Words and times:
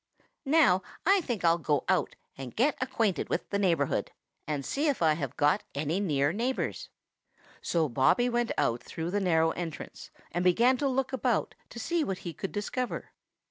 Now 0.49 0.81
I 1.05 1.21
think 1.21 1.45
I'll 1.45 1.59
go 1.59 1.85
out 1.87 2.15
and 2.35 2.55
get 2.55 2.75
acquainted 2.81 3.29
with 3.29 3.47
the 3.51 3.59
neighborhood 3.59 4.11
and 4.47 4.65
see 4.65 4.87
if 4.87 4.99
I 5.03 5.13
have 5.13 5.37
got 5.37 5.61
any 5.75 5.99
near 5.99 6.33
neighbors." 6.33 6.89
So 7.61 7.87
Bobby 7.87 8.27
went 8.27 8.51
out 8.57 8.81
through 8.81 9.11
the 9.11 9.19
narrow 9.19 9.51
entrance 9.51 10.09
and 10.31 10.43
began 10.43 10.75
to 10.77 10.87
look 10.87 11.13
about 11.13 11.53
to 11.69 11.77
see 11.77 12.03
what 12.03 12.17
he 12.25 12.33
could 12.33 12.51
discover. 12.51 13.11